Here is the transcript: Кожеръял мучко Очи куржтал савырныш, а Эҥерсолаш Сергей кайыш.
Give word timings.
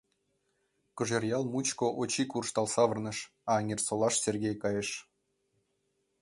Кожеръял 0.95 1.43
мучко 1.53 1.85
Очи 2.01 2.23
куржтал 2.31 2.67
савырныш, 2.73 3.17
а 3.51 3.53
Эҥерсолаш 3.61 4.15
Сергей 4.23 4.55
кайыш. 4.63 4.89